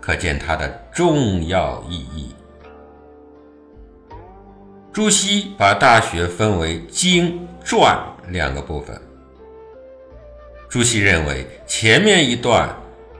[0.00, 2.33] 可见它的重要意义。
[4.94, 8.96] 朱熹把《大学》分为经、传两个部分。
[10.68, 12.68] 朱熹认为，前面一段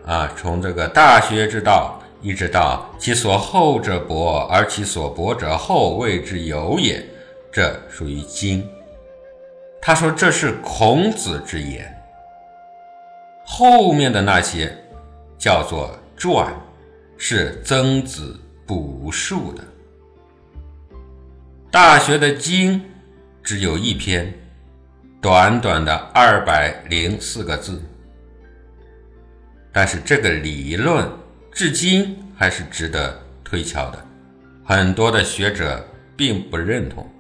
[0.07, 7.05] 啊，从这个大学之道，一直到其所厚者薄，而其所薄者厚，谓之有也，
[7.51, 8.65] 这属于经。
[9.83, 11.93] 他说这是孔子之言。
[13.45, 14.73] 后面的那些
[15.37, 16.55] 叫做传，
[17.19, 19.65] 是曾子补述的。
[21.75, 22.81] 大学的经
[23.43, 24.33] 只有一篇，
[25.21, 27.83] 短短的二百零四个字，
[29.73, 31.05] 但是这个理论
[31.51, 33.99] 至今还是值得推敲的，
[34.65, 35.85] 很多的学者
[36.17, 37.11] 并不认同。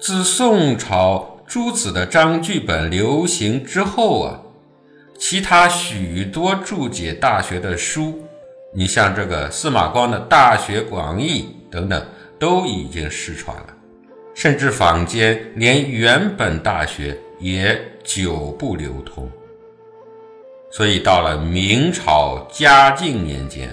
[0.00, 4.40] 自宋朝诸子的章句本流行之后啊，
[5.16, 8.24] 其他许多注解《大学》的书，
[8.74, 12.04] 你像这个司马光的《大学广义》等等。
[12.38, 13.66] 都已经失传了，
[14.34, 19.30] 甚至坊间连原本大学也久不流通。
[20.70, 23.70] 所以到了明朝嘉靖年间，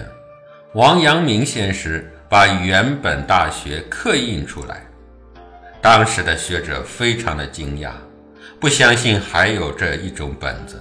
[0.72, 4.86] 王阳明先师把原本大学刻印出来，
[5.82, 7.90] 当时的学者非常的惊讶，
[8.58, 10.80] 不相信还有这一种本子，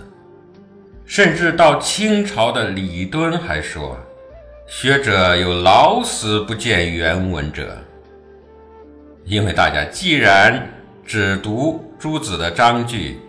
[1.06, 3.98] 甚至到清朝的李敦还说。
[4.76, 7.78] 学者有老死不见原文者，
[9.24, 10.68] 因为大家既然
[11.06, 13.20] 只读诸子的章句，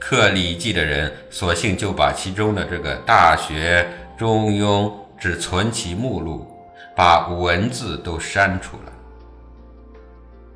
[0.00, 3.86] 刻《礼记》的人，索性就把其中的这个《大学》
[4.18, 4.86] 《中庸》
[5.20, 6.50] 只存其目录，
[6.96, 8.92] 把文字都删除了。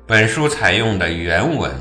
[0.07, 1.71] 本书采用的原文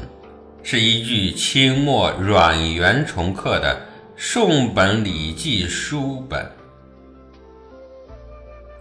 [0.62, 3.74] 是依据清末阮元重刻的
[4.14, 6.46] 《宋本礼记》书本。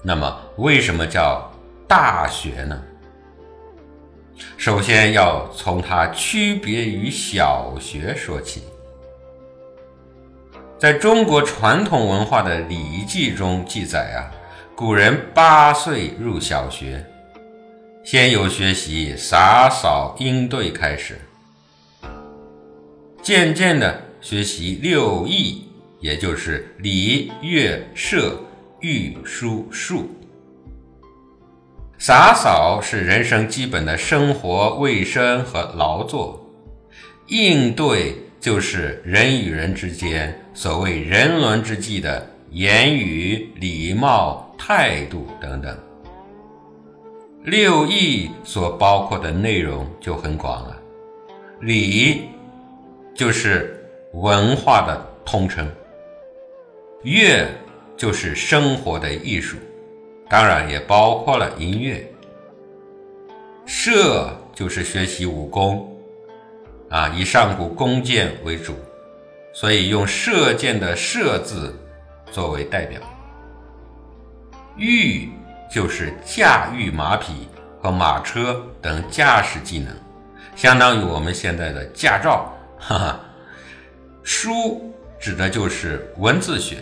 [0.04, 1.52] 那么，为什么叫
[1.88, 2.82] 大学呢？
[4.58, 8.64] 首先要从它区别于小学说起。
[10.80, 14.34] 在中国传统文化的《礼记》中记载啊，
[14.76, 17.06] 古人八岁入小学，
[18.04, 21.22] 先由学习洒扫应对开始，
[23.22, 25.68] 渐渐的学习六艺，
[25.99, 28.36] 也就是礼、乐、射。
[28.82, 30.09] 御书数，
[31.99, 36.43] 洒扫是人生基本的生活卫生和劳作，
[37.27, 45.77] 应对就是人与人之间所谓人伦之际的言语、礼貌、态度等等。
[47.43, 50.75] 六艺所包括的内容就很广了，
[51.59, 52.23] 礼
[53.13, 53.79] 就是
[54.13, 55.69] 文化的通称，
[57.03, 57.47] 乐。
[58.02, 59.58] 就是生活的艺术，
[60.28, 62.04] 当然也包括了音乐。
[63.64, 65.95] 射就是学习武功，
[66.89, 68.74] 啊，以上古弓箭为主，
[69.54, 71.80] 所以用射箭的“射”字
[72.32, 72.99] 作为代表。
[74.78, 75.30] 御
[75.72, 77.47] 就是驾驭马匹
[77.80, 79.95] 和马车等驾驶技能，
[80.56, 82.52] 相当于我们现在的驾照。
[82.80, 83.20] 哈哈，
[84.24, 86.78] 书指的就是文字学，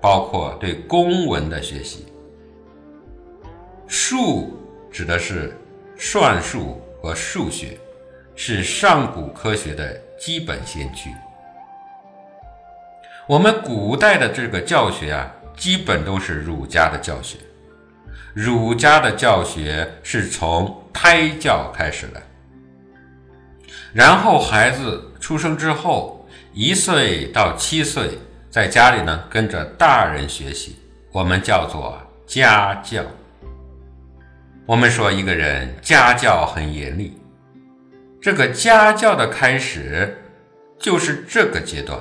[0.00, 2.06] 包括对公文的学习。
[3.86, 4.58] 数
[4.90, 5.56] 指的是。
[6.02, 7.78] 算术和数学
[8.34, 11.10] 是上古科学的基本先驱。
[13.28, 17.36] 我们古代的这个教学啊，基本都是儒家的教学。
[18.32, 22.22] 儒家的教学是从胎教开始的，
[23.92, 28.18] 然后孩子出生之后，一岁到七岁，
[28.50, 30.74] 在家里呢跟着大人学习，
[31.12, 31.96] 我们叫做
[32.26, 33.04] 家教。
[34.66, 37.16] 我们说一个人家教很严厉，
[38.20, 40.18] 这个家教的开始
[40.80, 41.96] 就是这个阶段。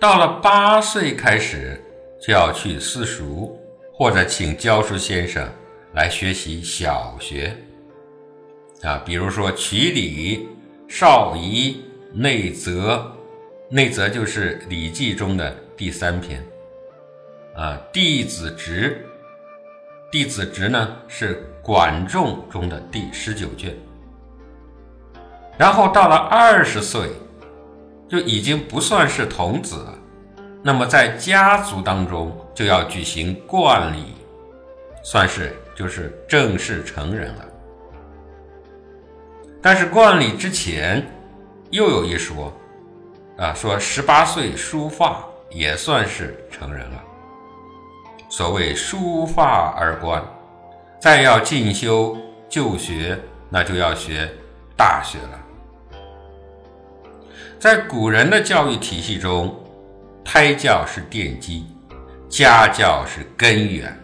[0.00, 1.80] 到了八岁开始
[2.20, 3.56] 就要去私塾，
[3.92, 5.48] 或者请教书先生
[5.94, 7.56] 来学习小学。
[8.82, 10.48] 啊，比如说曲礼、
[10.88, 11.82] 少仪、
[12.12, 13.12] 内则，
[13.70, 16.42] 内则就是《礼记》中的第三篇。
[17.54, 19.04] 啊，弟子职。
[20.10, 23.76] 弟子职呢是管仲中的第十九卷，
[25.58, 27.10] 然后到了二十岁，
[28.08, 29.98] 就已经不算是童子了。
[30.62, 34.14] 那么在家族当中就要举行冠礼，
[35.02, 37.44] 算是就是正式成人了。
[39.60, 41.06] 但是冠礼之前
[41.68, 42.50] 又有一说，
[43.38, 47.04] 啊，说十八岁梳发也算是成人了。
[48.28, 50.22] 所谓书发而观，
[51.00, 52.18] 再要进修
[52.48, 53.18] 就学，
[53.48, 54.28] 那就要学
[54.76, 55.40] 大学了。
[57.60, 59.56] 在古人的教育体系中，
[60.24, 61.64] 胎教是奠基，
[62.28, 63.96] 家教是根源，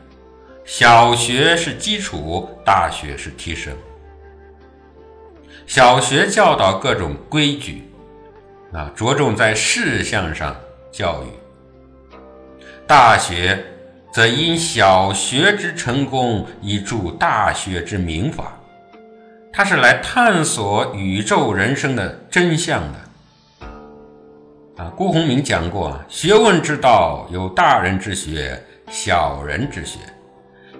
[0.65, 3.77] 小学是基础，大学是提升。
[5.67, 7.91] 小学教导各种规矩，
[8.75, 10.55] 啊，着重在事项上
[10.93, 11.29] 教育；
[12.87, 13.65] 大学。
[14.13, 18.57] 则因小学之成功，以助大学之明法。
[19.53, 23.67] 他是来探索宇宙人生的真相的。
[24.77, 28.57] 啊，辜鸿铭讲过：学问之道，有大人之学，
[28.89, 29.99] 小人之学。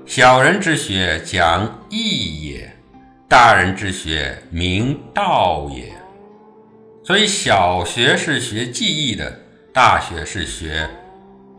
[0.07, 2.73] 小人之学讲义也，
[3.29, 5.93] 大人之学明道也。
[7.05, 9.31] 所以，小学是学技艺的，
[9.75, 10.89] 大学是学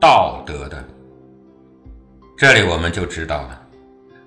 [0.01, 0.83] 道德的。
[2.35, 3.61] 这里我们就知道了，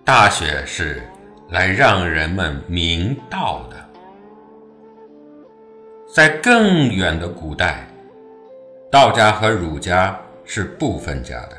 [0.04, 1.02] 大学是
[1.50, 3.76] 来让人们明道的。
[6.14, 7.88] 在更远的古代，
[8.88, 11.58] 道家和儒家是不分家的，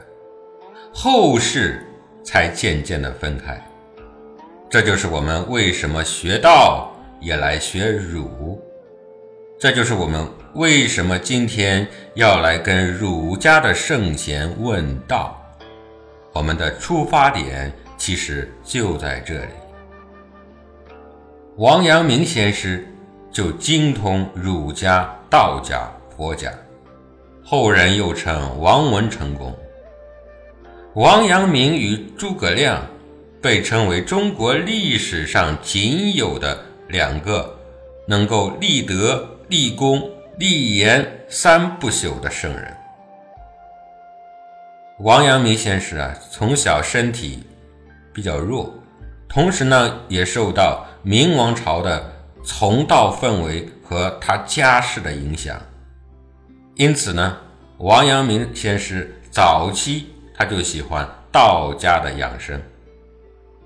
[0.93, 1.85] 后世
[2.23, 3.61] 才渐渐的分开。
[4.69, 8.57] 这就是我们为什么学道也来学儒，
[9.59, 15.37] 这就是我们为什么今天要来跟儒家的圣贤问道。
[16.31, 19.51] 我们的出发点其实就在这里。
[21.57, 22.87] 王阳明先师
[23.33, 26.53] 就精通儒家、道家、佛家，
[27.43, 29.53] 后人又称王文成公。
[30.93, 32.81] 王阳明与诸葛亮
[33.41, 37.53] 被称为中国历史上仅有的两个
[38.07, 42.71] 能够立德、立功、立言三不朽的圣人。
[44.99, 47.43] 王阳明先生啊，从小身体
[48.13, 48.71] 比较弱，
[49.27, 55.59] 同时呢，也受到明王朝的从道氛围和他家世的影响，
[56.75, 57.37] 因此呢，
[57.79, 62.61] 王阳明先生早期他就喜欢道家的养生，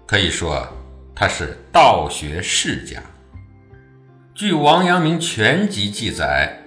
[0.08, 0.66] 可以说
[1.14, 3.04] 他是道学世家。
[4.36, 6.58] 据《王阳明全集》记载，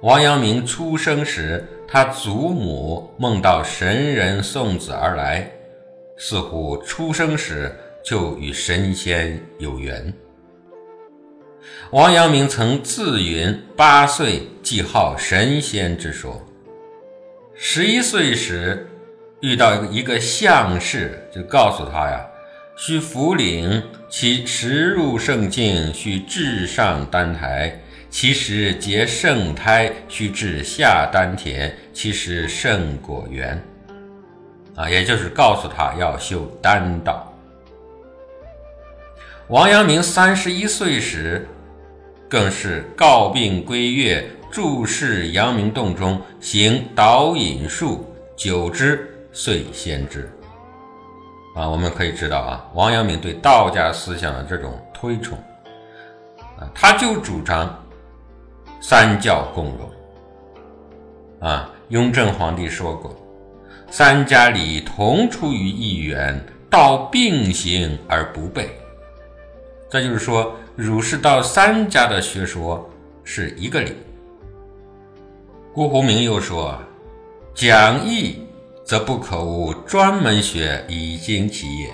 [0.00, 1.62] 王阳明出生时。
[1.86, 5.48] 他祖母梦到神人送子而来，
[6.16, 10.12] 似乎出生时就与神仙有缘。
[11.90, 16.42] 王阳明曾自云八岁即号神仙之说，
[17.54, 18.88] 十一岁时
[19.40, 22.26] 遇到一个相士，就告诉他呀：
[22.76, 27.80] 须扶领，其时入圣境，须至上丹台。
[28.10, 33.60] 其实结圣胎，须至下丹田；其实圣果园。
[34.74, 37.32] 啊，也就是告诉他要修丹道。
[39.48, 41.46] 王阳明三十一岁时，
[42.28, 50.28] 更是告病归岳，注释阳明洞中行导引术，久之遂先知。
[51.54, 55.38] 啊，我们可以知道啊，王阳明对道家思想的这种推崇，
[56.58, 57.72] 啊，他就主张
[58.80, 59.90] 三教共荣。
[61.40, 63.14] 啊，雍正皇帝说过，
[63.90, 68.66] 三家理同出于一源，道并行而不悖。
[69.90, 72.90] 这就是说，儒释道三家的学说
[73.22, 73.94] 是一个理。
[75.72, 76.76] 辜鸿铭又说，
[77.54, 78.44] 讲义。
[78.84, 81.88] 则不可无专门学以经其业；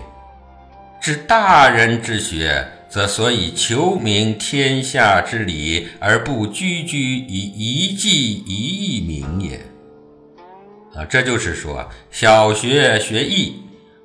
[1.00, 9.60] 知大人之学，则所以求明天下之理，而不拘拘以一技一艺名也。
[10.94, 13.62] 啊，这就是说，小学学艺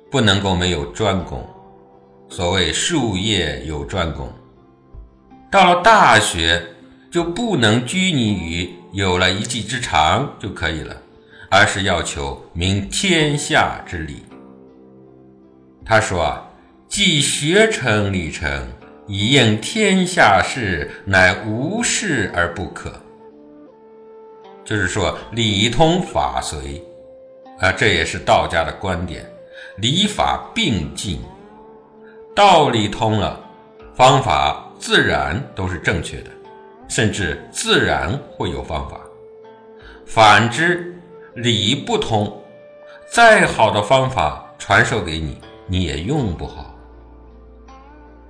[0.08, 1.44] 不能够没有专攻，
[2.28, 4.28] 所谓术业有专攻；
[5.50, 6.62] 到了大学，
[7.10, 10.96] 就不能拘泥于有了一技之长就可以了。
[11.50, 14.24] 而是要求明天下之理。
[15.84, 16.48] 他说：“啊，
[16.88, 18.66] 既学成礼成，
[19.06, 22.92] 以应天下事，乃无事而不可。”
[24.64, 26.82] 就是说，理通法随
[27.60, 29.24] 啊，这也是道家的观点，
[29.76, 31.20] 理法并进，
[32.34, 33.40] 道理通了，
[33.94, 36.30] 方法自然都是正确的，
[36.88, 39.00] 甚至自然会有方法。
[40.04, 40.95] 反之，
[41.36, 42.42] 理不通，
[43.12, 46.74] 再好的方法传授给你，你也用不好。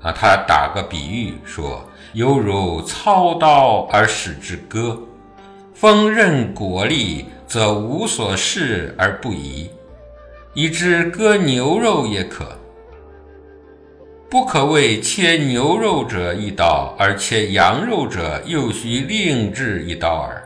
[0.03, 4.99] 啊，他打个比喻说，犹如操刀而使之割，
[5.73, 9.71] 锋刃果利，则无所事而不疑。
[10.53, 12.59] 以之割牛肉也可，
[14.29, 20.43] 不可为切牛肉者一刀，而切羊肉者又须另制一刀耳。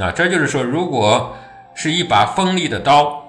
[0.00, 1.36] 啊，这就是说，如果
[1.74, 3.22] 是一把锋利的刀，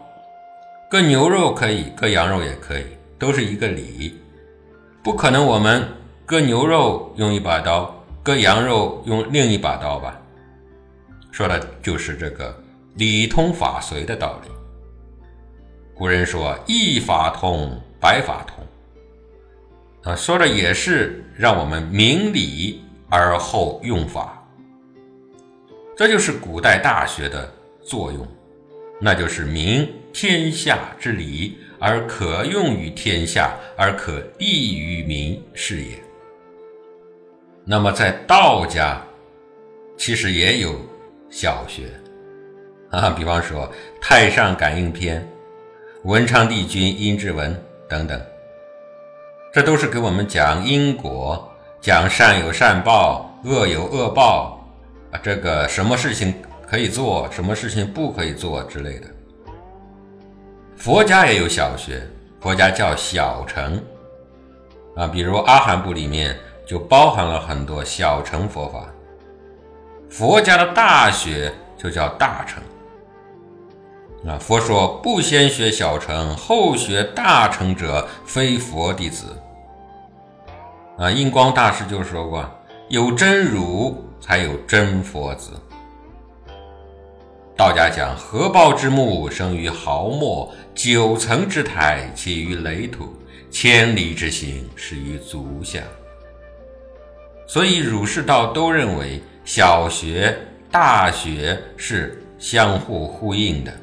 [0.89, 2.85] 割牛肉可以，割羊肉也可以，
[3.19, 4.17] 都是一个理，
[5.03, 5.85] 不可能我们
[6.25, 7.93] 割牛肉用一把刀，
[8.23, 10.17] 割羊肉用另一把刀吧？
[11.31, 12.57] 说的就是这个
[12.95, 14.51] 理通法随的道理。
[15.95, 18.63] 古人说“一法通，百法通”，
[20.09, 24.42] 啊，说的也是让我们明理而后用法。
[25.95, 28.27] 这就是古代大学的作用，
[28.99, 35.91] 那就是明天下之理，而可用于天下，而可利于民是也。
[37.63, 39.01] 那么在道家，
[39.95, 40.75] 其实也有
[41.29, 41.83] 小学
[42.89, 43.67] 啊， 比方说
[44.01, 45.21] 《太上感应篇》
[46.09, 47.53] 《文昌帝君阴骘文》
[47.87, 48.19] 等等，
[49.53, 54.62] 这都是给我们讲因果，讲善有善报，恶有恶报。
[55.21, 56.33] 这个什么事情
[56.67, 59.07] 可以做，什么事情不可以做之类的。
[60.75, 62.01] 佛家也有小学，
[62.41, 63.81] 佛家叫小乘，
[64.95, 68.85] 啊，比如阿含部里面就包含了很多小乘佛法。
[70.09, 72.61] 佛家的大学就叫大乘，
[74.29, 79.25] 啊，佛说不先学小乘，后学大乘者，非佛弟子。
[80.97, 82.43] 啊，印光大师就说过，
[82.89, 84.02] 有真如。
[84.23, 85.51] 才有真佛子。
[87.57, 93.03] 道家讲合抱之木，生于毫末；九层之台，起于垒土；
[93.51, 95.83] 千里之行，始于足下。
[97.45, 100.33] 所以儒释道都认为小学、
[100.71, 103.73] 大学是相互呼应的。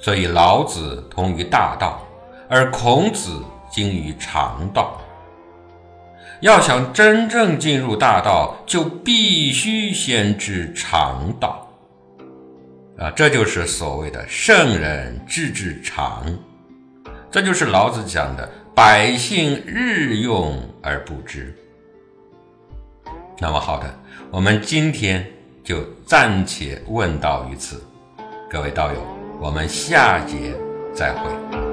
[0.00, 2.00] 所以老子通于大道，
[2.48, 4.98] 而孔子精于常道。
[6.42, 11.68] 要想真正进入大道，就必须先知常道，
[12.98, 16.26] 啊，这就是所谓的圣人知之常，
[17.30, 21.56] 这就是老子讲的百姓日用而不知。
[23.38, 23.94] 那么好的，
[24.32, 25.24] 我们今天
[25.62, 27.80] 就暂且问道于此，
[28.50, 29.00] 各位道友，
[29.40, 30.52] 我们下节
[30.92, 31.71] 再会。